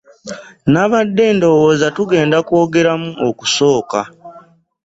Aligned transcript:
Nabadde 0.71 1.25
ndowooza 1.35 1.87
tugenda 1.97 2.37
kwogeramu 2.47 3.09
okusooka. 3.29 3.99